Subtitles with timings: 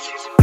[0.00, 0.39] This is